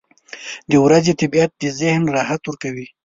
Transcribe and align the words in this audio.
•د 0.71 0.73
ورځې 0.85 1.13
طبیعت 1.21 1.51
د 1.57 1.63
ذهن 1.79 2.01
راحت 2.15 2.41
ورکوي. 2.45 2.87